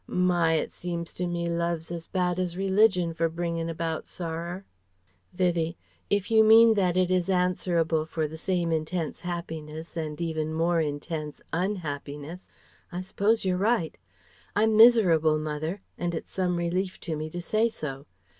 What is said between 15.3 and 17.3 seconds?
mother, and it's some relief to me